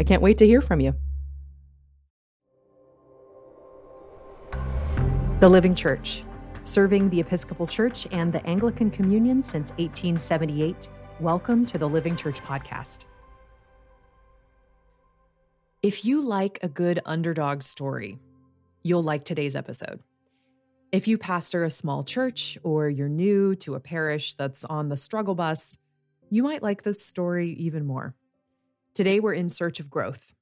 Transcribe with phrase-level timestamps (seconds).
[0.00, 0.94] I can't wait to hear from you.
[5.40, 6.24] The Living Church
[6.64, 10.88] Serving the Episcopal Church and the Anglican Communion since 1878,
[11.20, 13.04] welcome to the Living Church Podcast.
[15.82, 18.18] If you like a good underdog story,
[18.82, 20.00] you'll like today's episode.
[20.92, 24.96] If you pastor a small church or you're new to a parish that's on the
[24.96, 25.76] struggle bus,
[26.30, 28.14] you might like this story even more.
[28.94, 30.32] Today, we're in search of growth.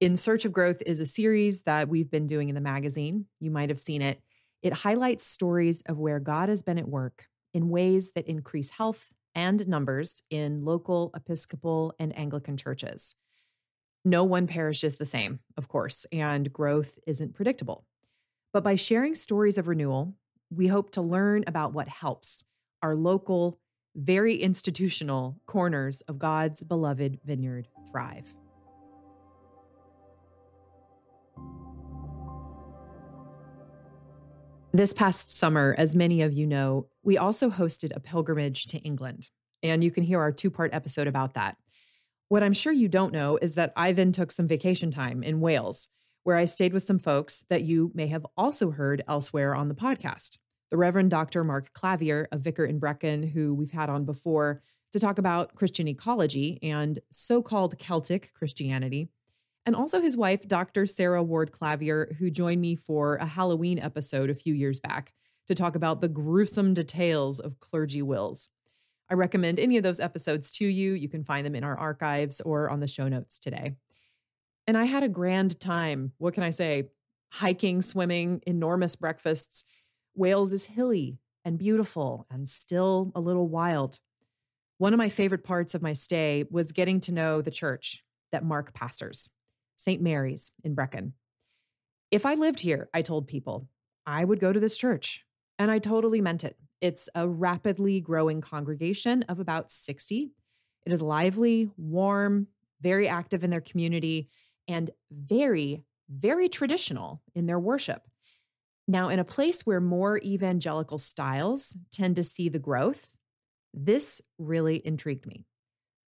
[0.00, 3.26] In Search of Growth is a series that we've been doing in the magazine.
[3.38, 4.20] You might have seen it.
[4.62, 9.12] It highlights stories of where God has been at work in ways that increase health
[9.36, 13.14] and numbers in local Episcopal and Anglican churches.
[14.04, 17.84] No one parish is the same, of course, and growth isn't predictable.
[18.52, 20.14] But by sharing stories of renewal,
[20.50, 22.44] we hope to learn about what helps
[22.82, 23.60] our local,
[23.96, 28.34] very institutional corners of God's beloved vineyard thrive.
[34.72, 39.30] This past summer, as many of you know, we also hosted a pilgrimage to England,
[39.62, 41.56] and you can hear our two part episode about that.
[42.28, 45.40] What I'm sure you don't know is that I then took some vacation time in
[45.40, 45.88] Wales,
[46.24, 49.74] where I stayed with some folks that you may have also heard elsewhere on the
[49.74, 50.36] podcast.
[50.70, 51.44] The Reverend Dr.
[51.44, 54.62] Mark Clavier, a vicar in Brecon, who we've had on before
[54.92, 59.10] to talk about Christian ecology and so called Celtic Christianity
[59.68, 60.86] and also his wife, Dr.
[60.86, 65.12] Sarah Ward Clavier, who joined me for a Halloween episode a few years back
[65.46, 68.48] to talk about the gruesome details of clergy wills.
[69.10, 70.94] I recommend any of those episodes to you.
[70.94, 73.74] You can find them in our archives or on the show notes today.
[74.66, 76.12] And I had a grand time.
[76.16, 76.88] What can I say?
[77.30, 79.66] Hiking, swimming, enormous breakfasts.
[80.18, 84.00] Wales is hilly and beautiful and still a little wild.
[84.78, 88.02] One of my favorite parts of my stay was getting to know the church
[88.32, 89.30] that Mark pastors.
[89.76, 90.02] St.
[90.02, 91.14] Mary's in Brecon.
[92.10, 93.68] If I lived here, I told people,
[94.06, 95.24] I would go to this church.
[95.58, 96.56] And I totally meant it.
[96.80, 100.32] It's a rapidly growing congregation of about 60.
[100.86, 102.48] It is lively, warm,
[102.80, 104.28] very active in their community,
[104.66, 108.02] and very, very traditional in their worship.
[108.88, 113.14] Now, in a place where more evangelical styles tend to see the growth,
[113.72, 115.44] this really intrigued me.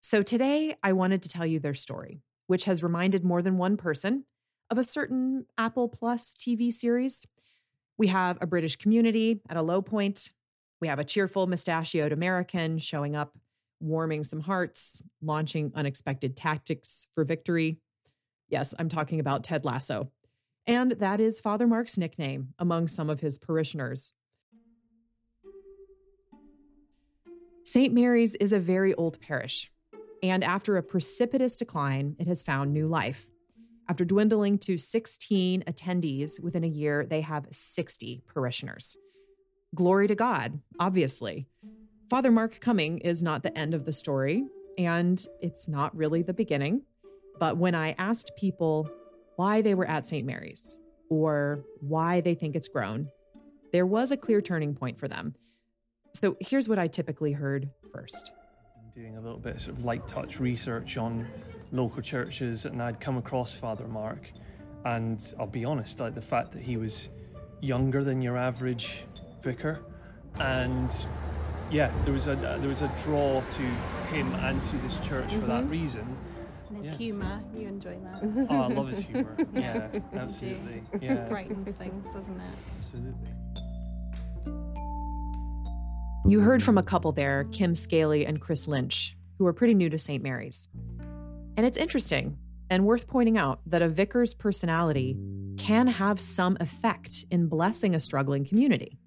[0.00, 3.76] So today, I wanted to tell you their story which has reminded more than one
[3.76, 4.24] person
[4.70, 7.26] of a certain Apple Plus TV series.
[7.96, 10.32] We have a British community at a low point.
[10.80, 13.36] We have a cheerful, mustachioed American showing up,
[13.80, 17.78] warming some hearts, launching unexpected tactics for victory.
[18.48, 20.10] Yes, I'm talking about Ted Lasso.
[20.68, 24.12] And that is Father Mark's nickname among some of his parishioners.
[27.64, 27.92] St.
[27.92, 29.70] Mary's is a very old parish,
[30.22, 33.30] and after a precipitous decline, it has found new life.
[33.88, 38.94] After dwindling to 16 attendees within a year, they have 60 parishioners.
[39.74, 41.46] Glory to God, obviously.
[42.10, 44.44] Father Mark coming is not the end of the story,
[44.76, 46.82] and it's not really the beginning.
[47.38, 48.90] But when I asked people
[49.38, 50.26] why they were at St.
[50.26, 50.74] Mary's
[51.08, 53.08] or why they think it's grown,
[53.72, 55.34] there was a clear turning point for them.
[56.12, 58.32] So here's what I typically heard first
[58.94, 61.24] doing a little bit of, sort of light touch research on
[61.70, 64.32] local churches, and I'd come across Father Mark.
[64.84, 67.08] And I'll be honest, like the fact that he was
[67.60, 69.04] younger than your average
[69.40, 69.84] vicar
[70.40, 71.06] and
[71.70, 73.62] yeah, there was a uh, there was a draw to
[74.12, 75.40] him and to this church mm-hmm.
[75.40, 75.70] for that mm-hmm.
[75.70, 76.16] reason.
[76.88, 77.08] And his yes.
[77.08, 78.46] humour, you enjoy that.
[78.50, 79.36] oh, I love his humour.
[79.54, 80.82] Yeah, absolutely.
[81.00, 82.54] Yeah, brightens things, doesn't it?
[82.78, 83.28] Absolutely.
[86.26, 89.88] You heard from a couple there, Kim Scaley and Chris Lynch, who are pretty new
[89.88, 90.22] to St.
[90.22, 90.68] Mary's.
[91.56, 92.36] And it's interesting
[92.70, 95.16] and worth pointing out that a vicar's personality
[95.56, 98.98] can have some effect in blessing a struggling community.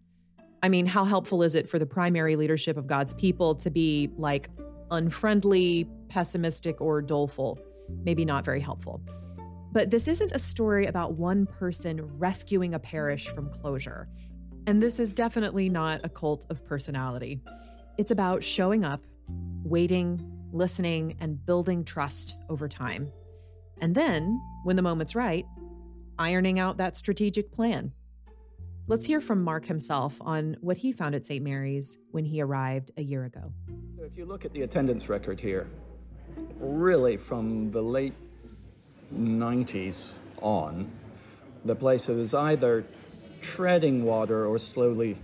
[0.63, 4.09] I mean, how helpful is it for the primary leadership of God's people to be
[4.17, 4.49] like
[4.89, 7.59] unfriendly, pessimistic, or doleful?
[8.03, 9.01] Maybe not very helpful.
[9.71, 14.09] But this isn't a story about one person rescuing a parish from closure.
[14.67, 17.41] And this is definitely not a cult of personality.
[17.97, 19.01] It's about showing up,
[19.63, 20.21] waiting,
[20.51, 23.11] listening, and building trust over time.
[23.79, 25.45] And then, when the moment's right,
[26.19, 27.91] ironing out that strategic plan.
[28.87, 31.43] Let's hear from Mark himself on what he found at St.
[31.43, 33.53] Mary's when he arrived a year ago.
[33.97, 35.67] So if you look at the attendance record here,
[36.59, 38.13] really from the late
[39.13, 40.91] 90s on,
[41.65, 42.85] the place was either
[43.41, 45.17] treading water or slowly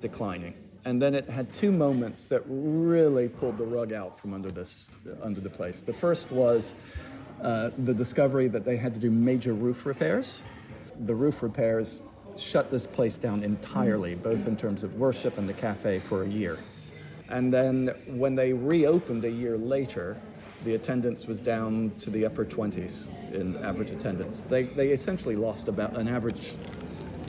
[0.00, 0.54] declining.
[0.84, 4.88] And then it had two moments that really pulled the rug out from under this
[5.22, 5.82] under the place.
[5.82, 6.74] The first was
[7.40, 10.42] uh, the discovery that they had to do major roof repairs.
[11.06, 12.02] The roof repairs
[12.36, 16.28] shut this place down entirely, both in terms of worship and the cafe for a
[16.28, 16.58] year.
[17.28, 20.20] And then when they reopened a year later,
[20.64, 24.42] the attendance was down to the upper 20s in average attendance.
[24.42, 26.54] They, they essentially lost about an average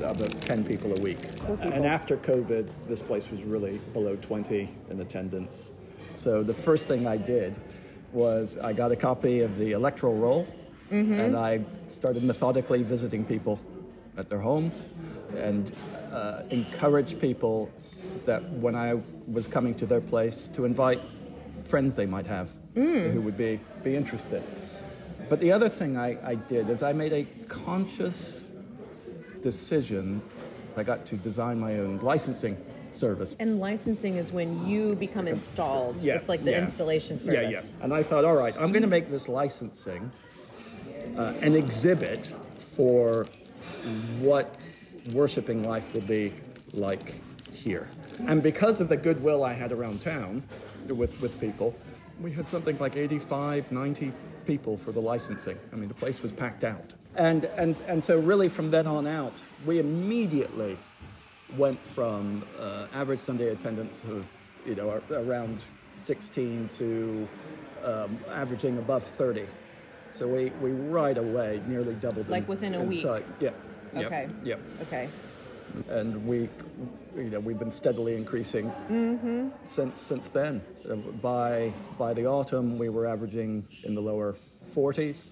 [0.02, 1.20] about 10 people a week.
[1.62, 5.72] And after COVID, this place was really below 20 in attendance.
[6.16, 7.56] So the first thing I did
[8.12, 10.48] was I got a copy of the electoral roll
[10.92, 11.20] mm-hmm.
[11.20, 13.60] and I started methodically visiting people
[14.18, 14.88] at their homes
[15.36, 15.72] and
[16.12, 17.72] uh, encourage people
[18.26, 21.02] that when I was coming to their place to invite
[21.66, 23.12] friends they might have mm.
[23.14, 24.44] who would be, be interested.
[25.30, 28.52] But the other thing I, I did is I made a conscious
[29.42, 30.22] decision.
[30.76, 32.58] I got to design my own licensing
[32.92, 33.36] service.
[33.40, 36.02] And licensing is when you become installed.
[36.02, 36.60] Yeah, it's like the yeah.
[36.60, 37.52] installation service.
[37.52, 37.84] Yeah, yeah.
[37.84, 40.12] And I thought, all right, I'm going to make this licensing
[41.18, 42.36] uh, an exhibit
[42.76, 43.26] for
[44.20, 44.58] what
[45.14, 46.34] worshiping life will be
[46.74, 47.22] like
[47.52, 47.90] here.
[48.28, 50.44] And because of the goodwill I had around town
[50.92, 51.76] with, with people,
[52.22, 54.12] we had something like 85, 90
[54.46, 55.58] people for the licensing.
[55.72, 56.94] I mean, the place was packed out.
[57.16, 59.34] And, and, and so, really, from then on out,
[59.66, 60.78] we immediately
[61.58, 64.26] went from uh, average Sunday attendance of
[64.66, 65.64] you know around
[65.98, 67.28] 16 to
[67.84, 69.46] um, averaging above 30.
[70.14, 72.30] So we, we right away nearly doubled.
[72.30, 73.04] Like in, within a in week.
[73.04, 73.26] Sight.
[73.40, 73.52] Yeah.
[73.96, 74.28] Okay.
[74.44, 74.56] Yeah.
[74.84, 75.10] Okay.
[75.90, 76.50] And we,
[77.16, 79.50] you know, we've been steadily increasing mm-hmm.
[79.66, 80.62] since since then.
[81.22, 84.36] By by the autumn, we were averaging in the lower
[84.76, 85.30] 40s,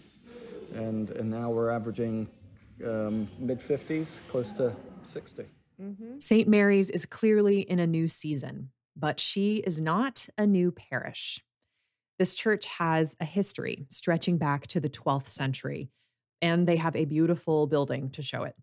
[0.74, 2.28] and and now we're averaging
[2.86, 4.74] um, mid 50s, close to
[5.04, 5.46] 60.
[5.82, 6.20] Mm-hmm.
[6.20, 6.48] St.
[6.48, 11.44] Mary's is clearly in a new season, but she is not a new parish.
[12.20, 15.90] This church has a history stretching back to the 12th century,
[16.42, 18.56] and they have a beautiful building to show it.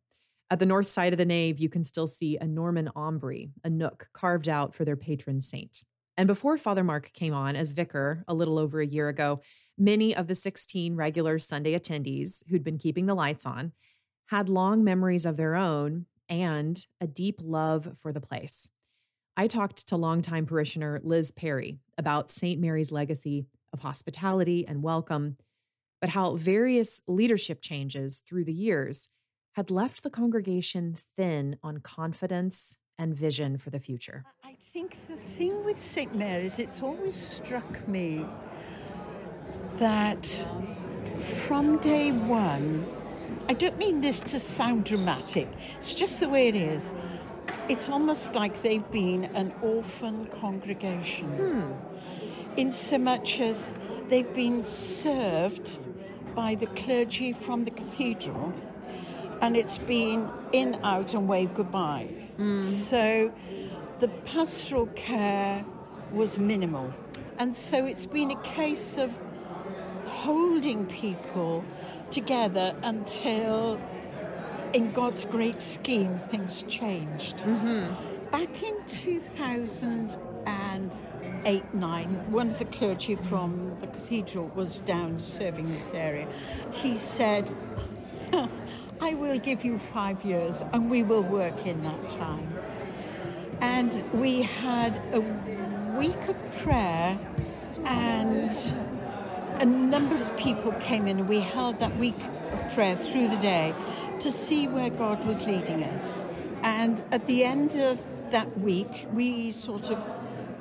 [0.50, 3.70] At the north side of the nave, you can still see a Norman aumbry, a
[3.70, 5.84] nook carved out for their patron saint.
[6.16, 9.42] And before Father Mark came on as vicar a little over a year ago,
[9.76, 13.72] many of the 16 regular Sunday attendees who'd been keeping the lights on
[14.26, 18.68] had long memories of their own and a deep love for the place.
[19.36, 22.60] I talked to longtime parishioner Liz Perry about St.
[22.60, 25.36] Mary's legacy of hospitality and welcome,
[26.00, 29.08] but how various leadership changes through the years
[29.58, 34.24] had left the congregation thin on confidence and vision for the future.
[34.44, 36.14] I think the thing with St.
[36.14, 38.24] Mary's, it's always struck me
[39.78, 40.24] that
[41.18, 42.86] from day one,
[43.48, 46.88] I don't mean this to sound dramatic, it's just the way it is.
[47.68, 51.30] It's almost like they've been an orphan congregation.
[51.30, 51.72] Hmm.
[52.56, 55.80] In so much as they've been served
[56.36, 58.54] by the clergy from the cathedral,
[59.40, 62.08] and it's been in, out, and wave goodbye.
[62.38, 62.60] Mm.
[62.60, 63.32] So
[64.00, 65.64] the pastoral care
[66.12, 66.92] was minimal.
[67.38, 69.12] And so it's been a case of
[70.06, 71.64] holding people
[72.10, 73.78] together until,
[74.72, 77.38] in God's great scheme, things changed.
[77.38, 78.30] Mm-hmm.
[78.30, 85.90] Back in 2008 9, one of the clergy from the cathedral was down serving this
[85.94, 86.28] area.
[86.72, 87.50] He said,
[89.00, 92.52] I will give you five years and we will work in that time.
[93.60, 95.20] And we had a
[95.98, 97.18] week of prayer,
[97.84, 98.52] and
[99.60, 102.14] a number of people came in, and we held that week
[102.52, 103.74] of prayer through the day
[104.20, 106.24] to see where God was leading us.
[106.62, 108.00] And at the end of
[108.30, 110.00] that week, we sort of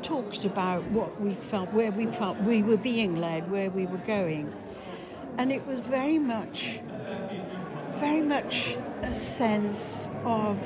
[0.01, 3.97] talked about what we felt, where we felt we were being led, where we were
[3.99, 4.51] going.
[5.37, 6.79] And it was very much,
[7.97, 10.57] very much a sense of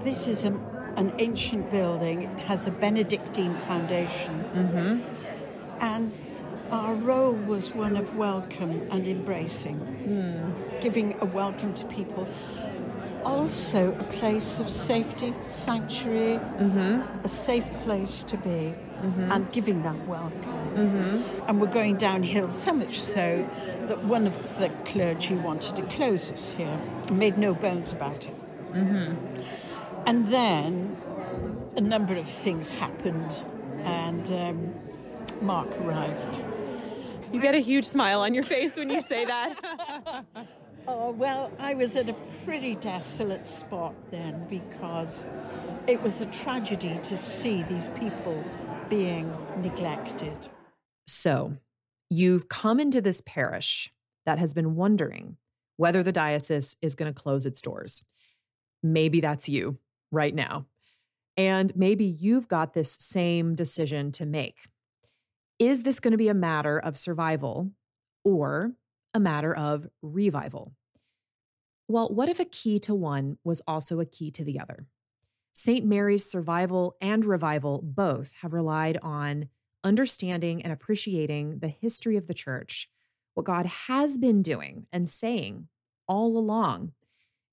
[0.00, 0.52] this is a,
[0.96, 4.44] an ancient building, it has a Benedictine foundation.
[4.54, 5.80] Mm-hmm.
[5.80, 6.12] And
[6.70, 10.80] our role was one of welcome and embracing, mm.
[10.80, 12.28] giving a welcome to people
[13.24, 17.24] also a place of safety, sanctuary, mm-hmm.
[17.24, 19.32] a safe place to be, mm-hmm.
[19.32, 20.32] and giving that welcome.
[20.74, 21.48] Mm-hmm.
[21.48, 23.48] And we're going downhill so much so
[23.88, 26.78] that one of the clergy wanted to close us here,
[27.12, 28.34] made no bones about it.
[28.72, 29.14] Mm-hmm.
[30.06, 30.96] And then
[31.76, 33.44] a number of things happened,
[33.82, 34.74] and um,
[35.40, 36.42] Mark arrived.
[37.32, 40.24] You get a huge smile on your face when you say that.
[40.86, 42.12] Oh, well, I was at a
[42.44, 45.26] pretty desolate spot then because
[45.86, 48.44] it was a tragedy to see these people
[48.96, 50.36] being neglected.
[51.06, 51.56] So,
[52.10, 53.92] you've come into this parish
[54.26, 55.36] that has been wondering
[55.76, 58.04] whether the diocese is going to close its doors.
[58.82, 59.78] Maybe that's you
[60.12, 60.66] right now.
[61.36, 64.58] And maybe you've got this same decision to make.
[65.58, 67.72] Is this going to be a matter of survival
[68.24, 68.72] or
[69.14, 70.72] a matter of revival.
[71.86, 74.86] Well, what if a key to one was also a key to the other?
[75.56, 75.86] St.
[75.86, 79.48] Mary's survival and revival both have relied on
[79.84, 82.88] understanding and appreciating the history of the church,
[83.34, 85.68] what God has been doing and saying
[86.08, 86.92] all along,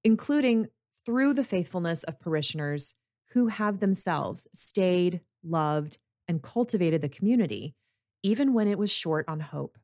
[0.04, 0.68] including
[1.06, 2.96] through the faithfulness of parishioners
[3.34, 7.76] who have themselves stayed, loved, and cultivated the community,
[8.24, 9.78] even when it was short on hope.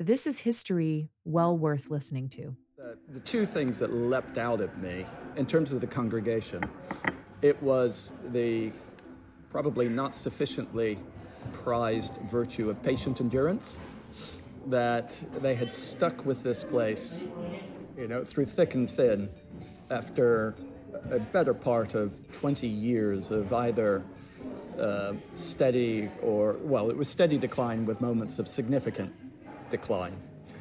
[0.00, 2.56] This is history well worth listening to.
[2.78, 5.04] The, the two things that leapt out at me
[5.36, 6.62] in terms of the congregation,
[7.42, 8.70] it was the
[9.50, 10.98] probably not sufficiently
[11.52, 13.78] prized virtue of patient endurance
[14.66, 17.26] that they had stuck with this place,
[17.98, 19.28] you know, through thick and thin
[19.90, 20.54] after
[21.10, 24.02] a better part of 20 years of either
[24.78, 29.12] uh, steady or, well, it was steady decline with moments of significant
[29.70, 30.16] decline.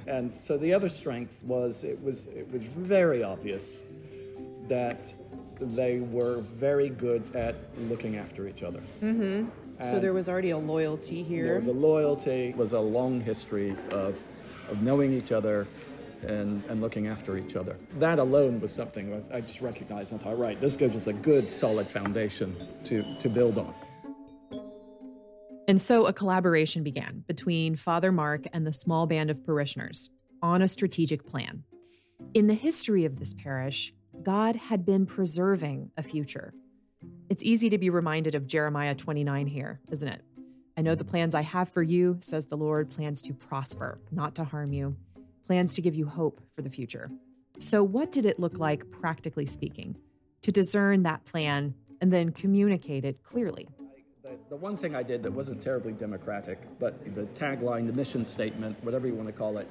[0.08, 3.84] And so the other strength was it was it was very obvious
[4.68, 5.14] that
[5.62, 7.56] they were very good at
[7.90, 8.82] looking after each other.
[9.02, 9.50] Mm-hmm.
[9.84, 11.46] So there was already a loyalty here.
[11.46, 12.54] There was a loyalty.
[12.56, 14.16] Was a long history of
[14.70, 15.68] of knowing each other
[16.28, 17.76] and, and looking after each other.
[18.00, 21.50] That alone was something I just recognized and thought, right, this gives us a good
[21.50, 23.74] solid foundation to, to build on.
[25.68, 30.10] And so a collaboration began between Father Mark and the small band of parishioners
[30.42, 31.64] on a strategic plan.
[32.34, 36.54] In the history of this parish, God had been preserving a future.
[37.30, 40.22] It's easy to be reminded of Jeremiah 29 here, isn't it?
[40.78, 44.36] I know the plans I have for you, says the Lord, plans to prosper, not
[44.36, 44.96] to harm you,
[45.46, 47.10] plans to give you hope for the future.
[47.58, 49.98] So, what did it look like, practically speaking,
[50.42, 53.68] to discern that plan and then communicate it clearly?
[54.50, 58.82] the one thing I did that wasn't terribly democratic, but the tagline, the mission statement,
[58.82, 59.68] whatever you want to call it,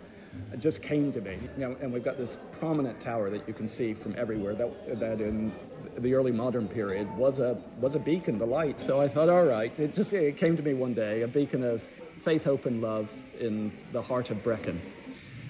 [0.58, 1.38] just came to me.
[1.56, 4.98] You know, and we've got this prominent tower that you can see from everywhere that,
[5.00, 5.52] that in
[5.98, 8.80] the early modern period was a was a beacon, the light.
[8.80, 11.64] So I thought, all right, it just it came to me one day, a beacon
[11.64, 11.82] of
[12.22, 14.80] faith, hope, and love in the heart of Brecon.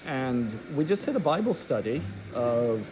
[0.05, 2.01] And we just did a Bible study
[2.33, 2.85] of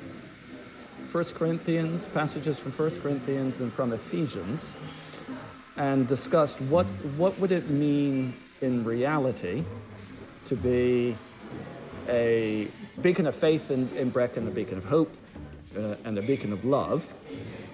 [1.11, 4.75] 1 Corinthians, passages from 1 Corinthians and from Ephesians
[5.79, 6.85] and discussed what,
[7.17, 9.63] what would it mean in reality
[10.45, 11.15] to be
[12.09, 12.67] a
[13.01, 15.15] beacon of faith in, in Brecon, a beacon of hope,
[15.77, 17.11] uh, and a beacon of love.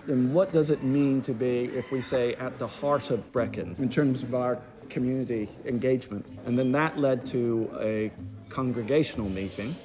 [0.07, 3.75] And what does it mean to be, if we say, at the heart of Brecon
[3.79, 6.25] in terms of our community engagement?
[6.45, 8.11] And then that led to a
[8.49, 9.75] congregational meeting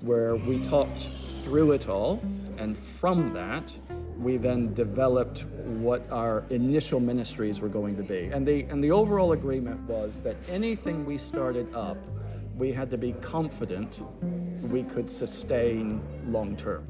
[0.00, 1.08] where we talked
[1.44, 2.20] through it all.
[2.58, 3.76] And from that,
[4.18, 8.30] we then developed what our initial ministries were going to be.
[8.32, 11.96] And the, and the overall agreement was that anything we started up,
[12.56, 14.02] we had to be confident
[14.62, 16.86] we could sustain long term.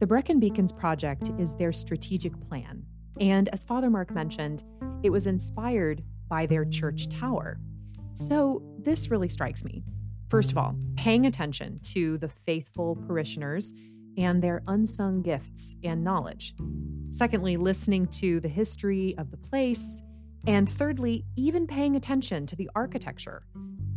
[0.00, 2.82] The Brecon Beacons Project is their strategic plan.
[3.20, 4.64] And as Father Mark mentioned,
[5.02, 7.60] it was inspired by their church tower.
[8.14, 9.84] So this really strikes me.
[10.28, 13.72] First of all, paying attention to the faithful parishioners
[14.18, 16.54] and their unsung gifts and knowledge.
[17.10, 20.02] Secondly, listening to the history of the place
[20.46, 23.44] And thirdly, even paying attention to the architecture.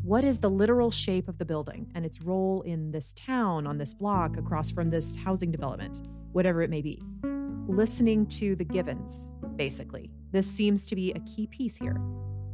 [0.06, 3.80] What is the literal shape of the building and its role in this town, on
[3.80, 7.02] this block, across from this housing development, whatever it may be?
[7.68, 10.12] Listening to the givens, basically.
[10.30, 12.00] This seems to be a key piece here.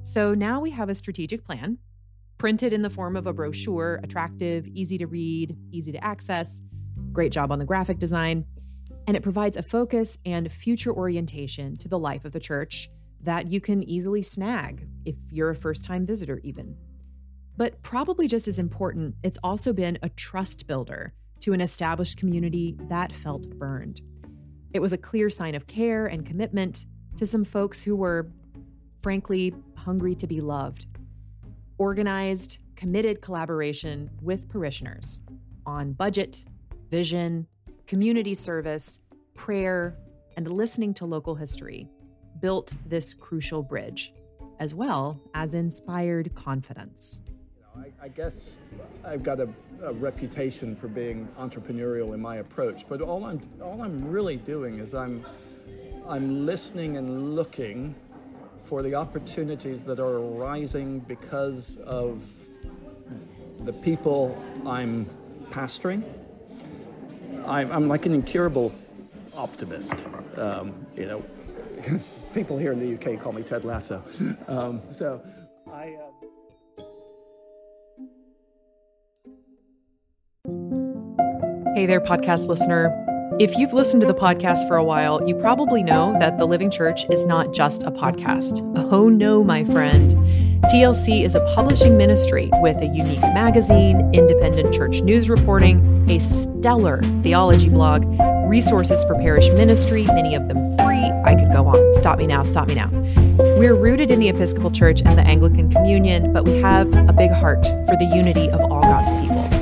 [0.02, 1.78] So now we have a strategic plan,
[2.38, 6.62] printed in the form of a brochure, attractive, easy to read, easy to access.
[7.12, 8.46] Great job on the graphic design.
[9.08, 12.90] And it provides a focus and future orientation to the life of the church
[13.20, 16.78] that you can easily snag if you're a first time visitor, even.
[17.58, 22.78] But probably just as important, it's also been a trust builder to an established community
[22.90, 24.02] that felt burned.
[24.74, 26.86] It was a clear sign of care and commitment
[27.18, 28.32] to some folks who were,
[29.00, 30.86] frankly, hungry to be loved.
[31.78, 35.20] Organized, committed collaboration with parishioners
[35.66, 36.46] on budget,
[36.90, 37.48] vision,
[37.88, 39.00] community service,
[39.34, 39.98] prayer,
[40.38, 41.88] and listening to local history
[42.40, 44.14] built this crucial bridge,
[44.60, 47.20] as well as inspired confidence.
[47.78, 48.52] I, I guess
[49.06, 49.48] I've got a,
[49.82, 54.80] a, reputation for being entrepreneurial in my approach, but all I'm all I'm really doing
[54.80, 55.26] is I'm
[56.08, 57.96] I'm listening and looking
[58.66, 62.22] for the opportunities that are arising because of
[63.62, 65.10] the people I'm
[65.50, 66.04] pastoring.
[67.46, 68.74] I'm, I'm like an incurable
[69.34, 69.96] optimist.
[70.38, 71.26] Um, you know,
[72.34, 74.04] people here in the UK call me Ted Lasso.
[74.48, 75.22] Um, so
[81.82, 82.94] Hey there, podcast listener.
[83.40, 86.70] If you've listened to the podcast for a while, you probably know that The Living
[86.70, 88.62] Church is not just a podcast.
[88.92, 90.12] Oh no, my friend.
[90.66, 97.02] TLC is a publishing ministry with a unique magazine, independent church news reporting, a stellar
[97.24, 98.06] theology blog,
[98.48, 101.10] resources for parish ministry, many of them free.
[101.26, 101.94] I could go on.
[101.94, 102.92] Stop me now, stop me now.
[103.58, 107.32] We're rooted in the Episcopal Church and the Anglican Communion, but we have a big
[107.32, 109.61] heart for the unity of all God's people.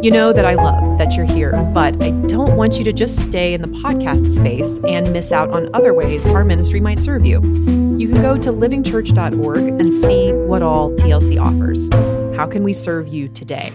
[0.00, 3.16] You know that I love that you're here, but I don't want you to just
[3.24, 7.26] stay in the podcast space and miss out on other ways our ministry might serve
[7.26, 7.40] you.
[7.98, 11.88] You can go to livingchurch.org and see what all TLC offers.
[12.38, 13.72] How can we serve you today?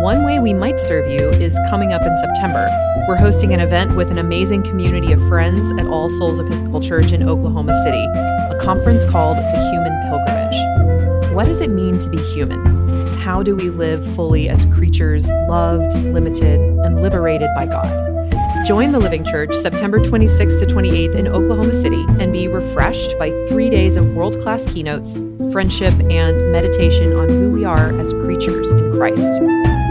[0.00, 2.68] One way we might serve you is coming up in September.
[3.08, 7.10] We're hosting an event with an amazing community of friends at All Souls Episcopal Church
[7.10, 11.34] in Oklahoma City, a conference called the Human Pilgrimage.
[11.34, 12.87] What does it mean to be human?
[13.28, 18.32] How do we live fully as creatures loved, limited, and liberated by God.
[18.64, 23.28] Join the Living Church September 26th to 28th in Oklahoma City and be refreshed by
[23.50, 25.18] three days of world class keynotes,
[25.52, 29.42] friendship, and meditation on who we are as creatures in Christ.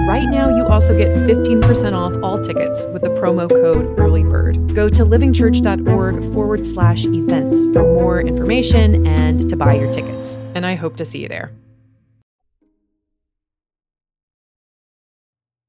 [0.10, 4.74] Right now, you also get 15% off all tickets with the promo code EARLYBIRD.
[4.74, 10.40] Go to livingchurch.org forward slash events for more information and to buy your tickets.
[10.56, 11.52] And I hope to see you there.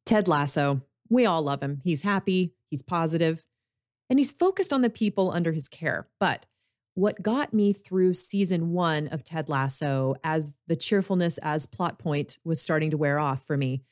[0.09, 0.81] Ted Lasso.
[1.11, 1.83] We all love him.
[1.85, 3.45] He's happy, he's positive,
[4.09, 6.09] and he's focused on the people under his care.
[6.19, 6.47] But
[6.95, 12.39] what got me through season one of Ted Lasso as the cheerfulness as plot point
[12.43, 13.83] was starting to wear off for me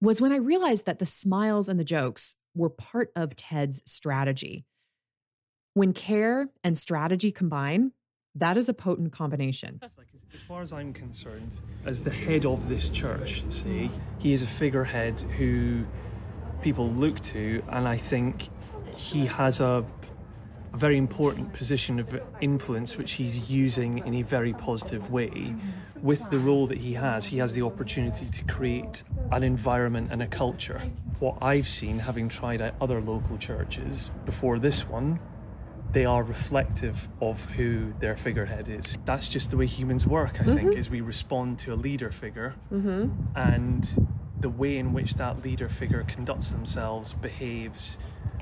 [0.00, 4.64] was when I realized that the smiles and the jokes were part of Ted's strategy.
[5.74, 7.90] When care and strategy combine,
[8.38, 9.80] that is a potent combination.
[9.82, 14.46] As far as I'm concerned, as the head of this church, say, he is a
[14.46, 15.84] figurehead who
[16.62, 18.48] people look to, and I think
[18.94, 19.84] he has a,
[20.72, 25.54] a very important position of influence which he's using in a very positive way.
[26.02, 30.22] With the role that he has, he has the opportunity to create an environment and
[30.22, 30.80] a culture.
[31.18, 35.18] What I've seen, having tried other local churches before this one,
[35.92, 38.98] they are reflective of who their figurehead is.
[39.04, 40.54] That's just the way humans work, I mm-hmm.
[40.54, 43.10] think, is we respond to a leader figure mm-hmm.
[43.34, 44.08] and
[44.40, 47.98] the way in which that leader figure conducts themselves, behaves,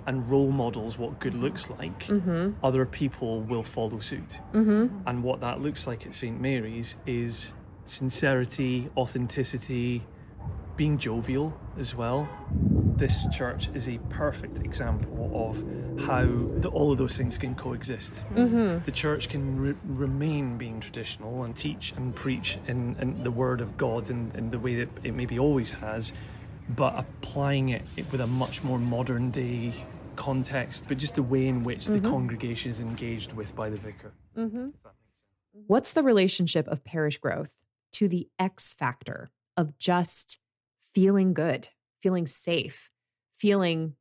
[0.06, 2.52] and role models what good looks like, mm-hmm.
[2.64, 4.40] other people will follow suit.
[4.52, 4.98] Mm-hmm.
[5.06, 6.40] And what that looks like at St.
[6.40, 7.54] Mary's is
[7.84, 10.04] sincerity, authenticity,
[10.76, 12.28] being jovial as well.
[12.96, 15.62] This church is a perfect example of
[16.06, 18.18] how the, all of those things can coexist.
[18.34, 18.84] Mm-hmm.
[18.86, 23.60] The church can re- remain being traditional and teach and preach in, in the word
[23.60, 26.14] of God in, in, the way that it maybe always has,
[26.70, 29.74] but applying it with a much more modern day
[30.16, 32.00] context, but just the way in which mm-hmm.
[32.00, 34.12] the congregation is engaged with by the vicar.
[34.36, 34.68] Mm-hmm.
[35.66, 37.54] What's the relationship of parish growth
[37.92, 40.38] to the X factor of just
[40.94, 41.68] feeling good,
[42.02, 42.90] feeling safe,
[43.34, 43.94] feeling,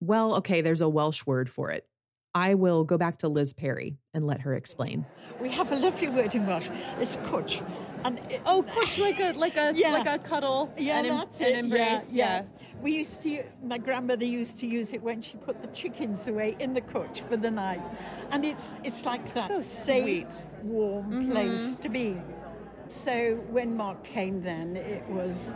[0.00, 1.86] well, okay, there's a Welsh word for it
[2.36, 5.06] I will go back to Liz Perry and let her explain.
[5.40, 6.68] We have a lovely word in Welsh.
[6.98, 7.64] It's cwtch.
[8.04, 9.92] And it, Oh, push like a like a Yeah.
[9.92, 12.12] like a cuddle yeah, and, that's and embrace.
[12.12, 12.42] Yeah, yeah.
[12.82, 13.44] We used to.
[13.62, 17.20] My grandmother used to use it when she put the chickens away in the cwtch
[17.28, 17.80] for the night,
[18.32, 20.26] and it's it's like that So safe, sweet.
[20.28, 20.68] Mm-hmm.
[20.68, 22.16] warm place to be.
[22.88, 25.54] So when Mark came, then it was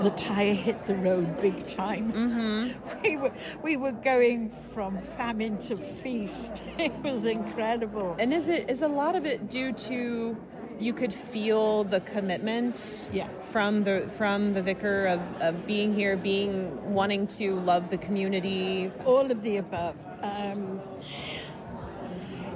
[0.00, 2.12] the tire hit the road big time.
[2.12, 3.00] Mm-hmm.
[3.02, 6.62] We were we were going from famine to feast.
[6.78, 8.16] It was incredible.
[8.18, 10.36] And is it is a lot of it due to
[10.80, 13.26] you could feel the commitment Yeah.
[13.42, 16.54] from the from the vicar of, of being here, being
[16.94, 18.92] wanting to love the community.
[19.04, 19.96] all of the above.
[20.22, 20.80] Um,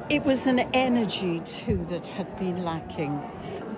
[0.08, 3.20] it was an energy too that had been lacking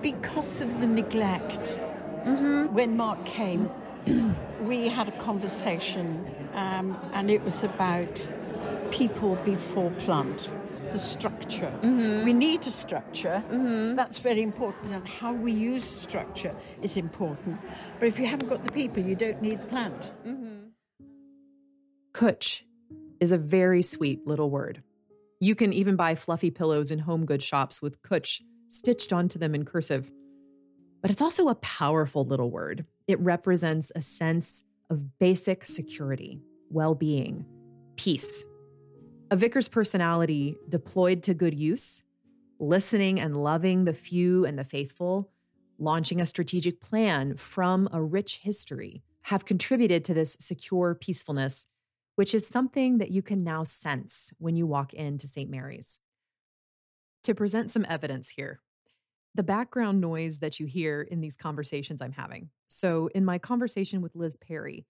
[0.01, 1.79] because of the neglect.
[2.25, 2.73] Mm-hmm.
[2.73, 3.69] When Mark came,
[4.61, 8.27] we had a conversation, um, and it was about
[8.91, 10.49] people before plant,
[10.91, 11.73] the structure.
[11.81, 12.25] Mm-hmm.
[12.25, 13.43] We need a structure.
[13.51, 13.95] Mm-hmm.
[13.95, 17.59] That's very important, and how we use the structure is important.
[17.99, 20.13] But if you haven't got the people, you don't need the plant.
[22.13, 22.63] Cwtch
[23.19, 24.81] is a very sweet little word.
[25.41, 29.53] You can even buy fluffy pillows in home goods shops with cwtch stitched onto them
[29.53, 30.09] in cursive.
[31.01, 32.85] But it's also a powerful little word.
[33.07, 37.45] It represents a sense of basic security, well being,
[37.95, 38.43] peace.
[39.31, 42.03] A vicar's personality deployed to good use,
[42.59, 45.31] listening and loving the few and the faithful,
[45.77, 51.67] launching a strategic plan from a rich history, have contributed to this secure peacefulness
[52.15, 55.49] which is something that you can now sense when you walk into St.
[55.49, 55.99] Mary's.
[57.23, 58.61] To present some evidence here,
[59.35, 62.49] the background noise that you hear in these conversations I'm having.
[62.67, 64.85] So, in my conversation with Liz Perry,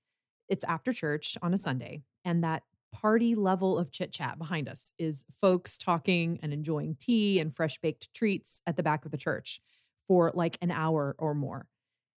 [0.47, 4.93] it's after church on a Sunday, and that party level of chit chat behind us
[4.97, 9.17] is folks talking and enjoying tea and fresh baked treats at the back of the
[9.17, 9.59] church
[10.07, 11.67] for like an hour or more.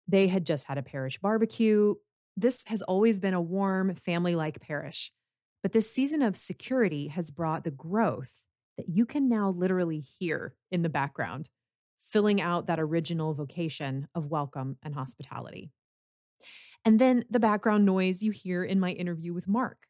[0.07, 1.95] They had just had a parish barbecue.
[2.37, 5.12] This has always been a warm, family like parish.
[5.62, 8.45] But this season of security has brought the growth
[8.77, 11.49] that you can now literally hear in the background,
[12.09, 15.71] filling out that original vocation of welcome and hospitality.
[16.85, 19.87] And then the background noise you hear in my interview with Mark.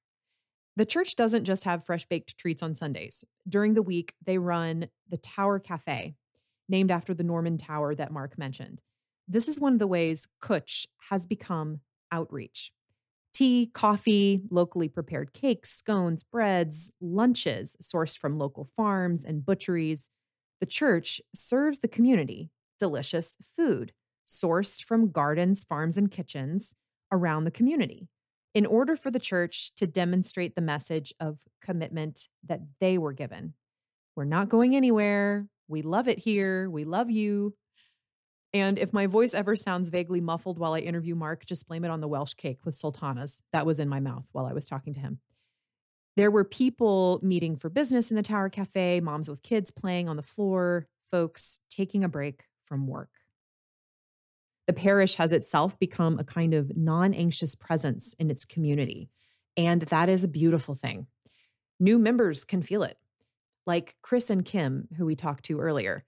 [0.76, 3.24] The church doesn't just have fresh baked treats on Sundays.
[3.48, 6.14] During the week, they run the Tower Cafe,
[6.68, 8.82] named after the Norman Tower that Mark mentioned.
[9.26, 11.80] This is one of the ways cwtch has become
[12.12, 12.72] outreach.
[13.34, 20.08] Tea, coffee, locally prepared cakes, scones, breads, lunches sourced from local farms and butcheries.
[20.60, 23.92] The church serves the community delicious food
[24.26, 26.74] sourced from gardens, farms, and kitchens
[27.10, 28.08] around the community
[28.54, 33.54] in order for the church to demonstrate the message of commitment that they were given.
[34.16, 35.46] We're not going anywhere.
[35.68, 36.68] We love it here.
[36.68, 37.54] We love you.
[38.52, 41.90] And if my voice ever sounds vaguely muffled while I interview Mark, just blame it
[41.90, 44.94] on the Welsh cake with sultanas that was in my mouth while I was talking
[44.94, 45.20] to him.
[46.18, 50.16] There were people meeting for business in the Tower Cafe, moms with kids playing on
[50.16, 53.10] the floor, folks taking a break from work.
[54.66, 59.10] The parish has itself become a kind of non anxious presence in its community.
[59.56, 61.06] And that is a beautiful thing.
[61.78, 62.98] New members can feel it,
[63.64, 66.04] like Chris and Kim, who we talked to earlier,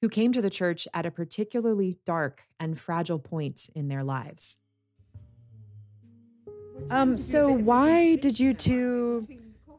[0.00, 4.56] who came to the church at a particularly dark and fragile point in their lives.
[6.88, 9.28] Um, so why did you two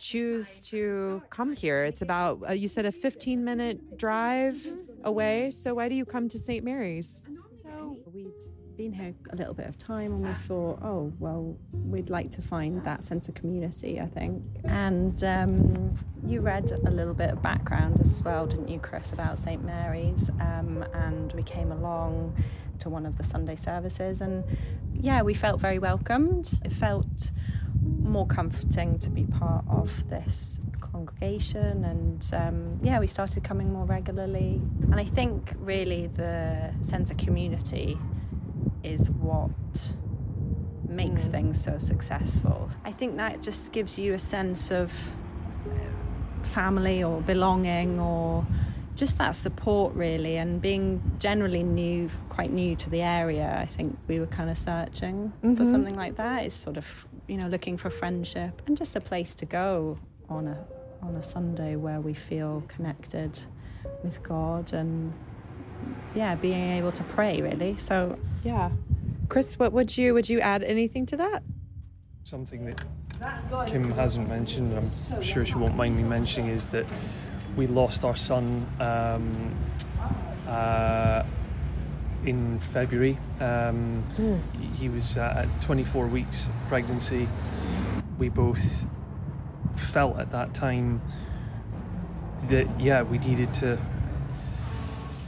[0.01, 1.83] choose to come here?
[1.83, 4.65] It's about uh, you said a 15 minute drive
[5.03, 5.51] away.
[5.51, 6.65] So why do you come to St.
[6.65, 7.23] Mary's?
[7.61, 8.31] So we'd
[8.75, 12.41] been here a little bit of time and we thought, oh, well, we'd like to
[12.41, 14.43] find that sense of community, I think.
[14.63, 19.37] And um, you read a little bit of background as well, didn't you, Chris, about
[19.37, 19.63] St.
[19.63, 20.29] Mary's?
[20.39, 22.35] Um, and we came along
[22.79, 24.43] to one of the Sunday services and
[24.93, 26.49] yeah, we felt very welcomed.
[26.65, 27.31] It felt
[27.99, 31.85] more comforting to be part of this congregation.
[31.85, 34.61] And um, yeah we started coming more regularly.
[34.83, 37.97] And i think really the sense of community
[38.83, 39.51] is what
[40.87, 42.69] makes things so successful.
[42.83, 44.91] I think that just gives you a sense of
[46.43, 48.45] family or belonging or
[48.95, 53.97] just that support really and being generally new quite new to the area i think
[54.07, 56.45] we were kind of searching for something like that.
[56.45, 59.97] Is sort of you know looking for friendship and just a place to go
[60.29, 60.57] on a
[61.01, 63.39] on a sunday where we feel connected
[64.03, 65.13] with god and
[66.13, 68.71] yeah being able to pray really so Yeah.
[69.29, 71.43] Chris, what would you would you add anything to that?
[72.23, 72.83] Something that
[73.67, 76.85] Kim hasn't mentioned, and I'm sure she won't mind me mentioning, is that
[77.55, 79.55] we lost our son um,
[80.47, 81.23] uh,
[82.25, 83.17] in February.
[83.39, 84.39] Um, mm.
[84.75, 87.27] He was uh, at 24 weeks pregnancy.
[88.17, 88.85] We both
[89.75, 91.01] felt at that time
[92.49, 93.77] that yeah we needed to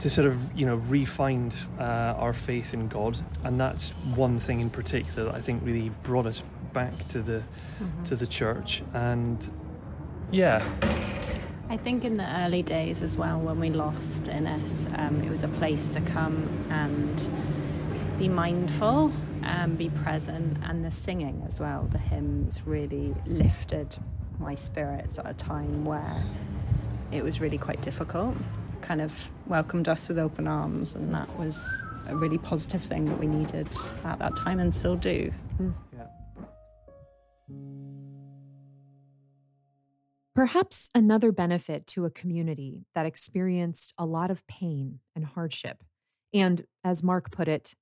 [0.00, 4.60] to sort of you know refind uh, our faith in God, and that's one thing
[4.60, 7.42] in particular that I think really brought us back to the
[7.80, 8.02] mm-hmm.
[8.04, 8.82] to the church.
[8.92, 9.48] And
[10.30, 10.62] yeah,
[11.68, 15.42] I think in the early days as well, when we lost Innes, um, it was
[15.42, 17.30] a place to come and
[18.18, 21.88] be mindful and be present, and the singing as well.
[21.90, 23.96] The hymns really lifted
[24.38, 26.22] my spirits at a time where
[27.12, 28.36] it was really quite difficult.
[28.80, 33.18] Kind of welcomed us with open arms, and that was a really positive thing that
[33.18, 33.68] we needed
[34.04, 35.32] at that time and still do.
[35.60, 35.74] Mm.
[40.34, 45.84] Perhaps another benefit to a community that experienced a lot of pain and hardship,
[46.32, 47.74] and as Mark put it,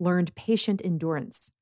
[0.00, 1.52] learned patient endurance,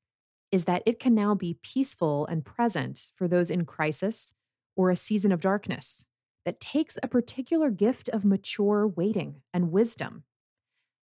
[0.51, 4.33] is that it can now be peaceful and present for those in crisis
[4.75, 6.05] or a season of darkness
[6.45, 10.23] that takes a particular gift of mature waiting and wisdom.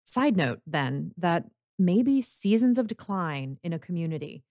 [0.03, 1.45] Side note, then, that
[1.77, 4.43] maybe seasons of decline in a community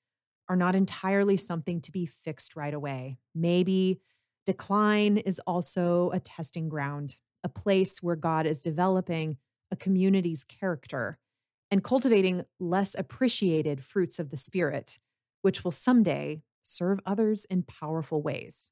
[0.49, 3.19] are not entirely something to be fixed right away.
[3.35, 4.01] Maybe
[4.45, 9.39] decline is also a testing ground, a place where God is developing
[9.71, 11.19] a community's character
[11.71, 14.99] and cultivating less appreciated fruits of the Spirit,
[15.43, 18.71] which will someday serve others in powerful ways.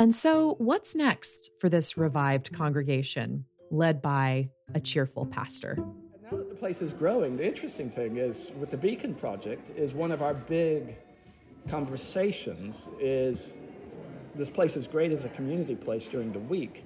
[0.00, 5.76] And so, what's next for this revived congregation led by a cheerful pastor?
[6.58, 10.34] Place is growing, the interesting thing is with the Beacon Project is one of our
[10.34, 10.96] big
[11.70, 13.52] conversations is
[14.34, 16.84] this place is great as a community place during the week.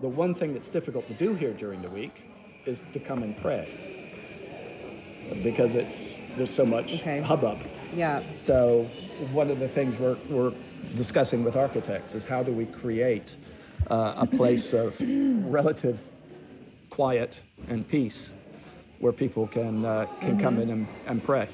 [0.00, 2.28] The one thing that's difficult to do here during the week
[2.64, 3.68] is to come and pray
[5.42, 7.20] because it's there's so much okay.
[7.20, 7.58] hubbub.
[7.94, 8.22] Yeah.
[8.32, 8.84] So
[9.32, 10.54] one of the things we're, we're
[10.96, 13.36] discussing with architects is how do we create
[13.90, 16.00] uh, a place of relative
[16.88, 18.32] quiet and peace
[19.00, 20.40] where people can uh, can mm-hmm.
[20.40, 21.48] come in and, and pray.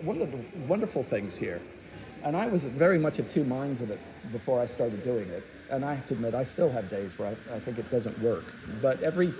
[0.00, 1.60] One of the wonderful things here,
[2.24, 4.00] and I was very much of two minds of it
[4.32, 7.28] before I started doing it, and I have to admit I still have days where
[7.28, 8.44] I, I think it doesn't work.
[8.82, 9.34] But every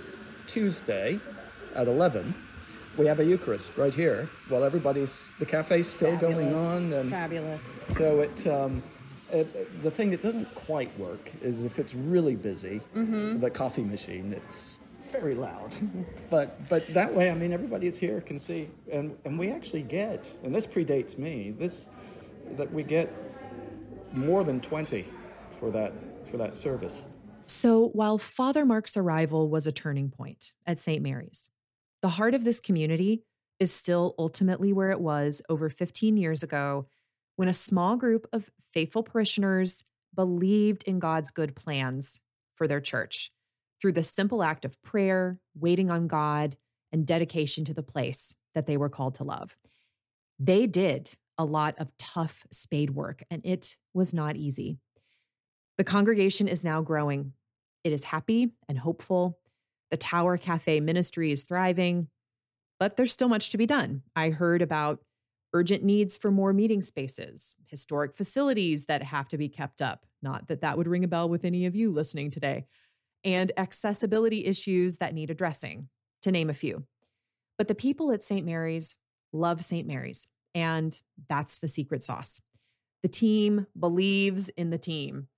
[0.46, 1.20] Tuesday
[1.74, 2.34] at 11,
[2.96, 6.37] we have a Eucharist right here while everybody's the cafe's still Fabulous.
[6.37, 6.92] going on.
[6.92, 7.62] And Fabulous.
[7.62, 8.82] So it, um,
[9.30, 13.40] it, the thing that doesn't quite work is if it's really busy, mm-hmm.
[13.40, 14.32] the coffee machine.
[14.32, 15.72] It's very loud,
[16.30, 19.82] but but that way, I mean, everybody is here can see, and and we actually
[19.82, 21.50] get, and this predates me.
[21.50, 21.86] This
[22.56, 23.14] that we get
[24.12, 25.06] more than twenty
[25.58, 25.92] for that
[26.30, 27.04] for that service.
[27.46, 31.02] So while Father Mark's arrival was a turning point at St.
[31.02, 31.48] Mary's,
[32.02, 33.22] the heart of this community
[33.58, 36.86] is still ultimately where it was over 15 years ago
[37.36, 39.82] when a small group of faithful parishioners
[40.14, 42.20] believed in God's good plans
[42.54, 43.32] for their church
[43.80, 46.56] through the simple act of prayer, waiting on God,
[46.92, 49.56] and dedication to the place that they were called to love.
[50.38, 54.78] They did a lot of tough spade work, and it was not easy.
[55.76, 57.32] The congregation is now growing.
[57.84, 59.38] It is happy and hopeful.
[59.90, 62.08] The Tower Cafe ministry is thriving,
[62.80, 64.02] but there's still much to be done.
[64.16, 65.00] I heard about
[65.54, 70.04] urgent needs for more meeting spaces, historic facilities that have to be kept up.
[70.20, 72.66] Not that that would ring a bell with any of you listening today,
[73.24, 75.88] and accessibility issues that need addressing,
[76.22, 76.85] to name a few.
[77.57, 78.46] But the people at St.
[78.46, 78.96] Mary's
[79.33, 79.87] love St.
[79.87, 82.40] Mary's, and that's the secret sauce.
[83.02, 85.28] The team believes in the team.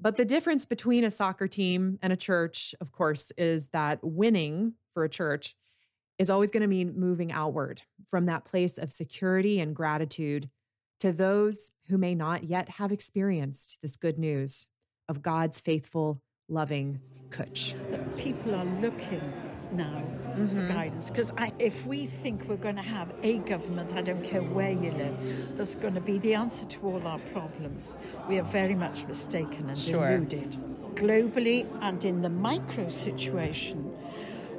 [0.00, 4.74] But the difference between a soccer team and a church, of course, is that winning
[4.94, 5.54] for a church
[6.18, 10.48] is always going to mean moving outward from that place of security and gratitude
[11.00, 14.66] to those who may not yet have experienced this good news
[15.08, 18.16] of God's faithful, loving cwtch.
[18.18, 19.22] People are looking
[19.72, 20.48] now mm-hmm.
[20.48, 24.42] for guidance because if we think we're going to have a government, I don't care
[24.42, 27.96] where you live, that's going to be the answer to all our problems,
[28.28, 30.08] we are very much mistaken and sure.
[30.08, 30.56] deluded.
[30.96, 33.96] Globally and in the micro situation,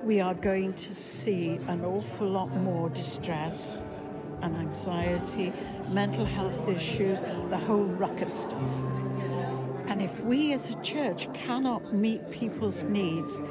[0.01, 3.81] we are going to see an awful lot more distress
[4.41, 5.51] and anxiety,
[5.89, 9.20] mental health issues, the whole ruck of stuff.
[9.91, 13.41] And if we as a church cannot meet people's needs,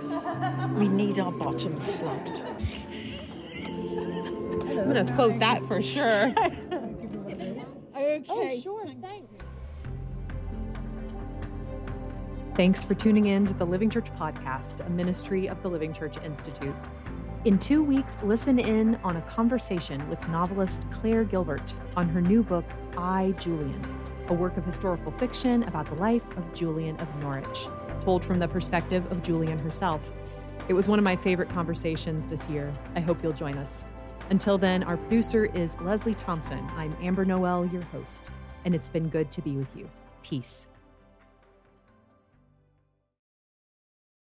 [0.74, 2.40] we need our bottoms slugged.
[3.59, 6.33] I'm going to quote that for sure.
[7.94, 8.24] Oh, okay.
[8.31, 9.40] Oh, sure, thanks.
[12.55, 16.16] Thanks for tuning in to the Living Church Podcast, a ministry of the Living Church
[16.24, 16.74] Institute.
[17.44, 22.42] In two weeks, listen in on a conversation with novelist Claire Gilbert on her new
[22.42, 22.64] book,
[22.96, 24.00] I, Julian,
[24.31, 27.66] a work of historical fiction about the life of Julian of Norwich,
[28.01, 30.12] told from the perspective of Julian herself.
[30.69, 32.73] It was one of my favorite conversations this year.
[32.95, 33.85] I hope you'll join us.
[34.31, 36.64] Until then, our producer is Leslie Thompson.
[36.77, 38.31] I'm Amber Noel, your host,
[38.64, 39.90] and it's been good to be with you.
[40.23, 40.69] Peace.